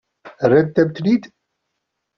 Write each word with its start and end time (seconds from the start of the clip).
Rrant-am-ten-id. 0.49 1.23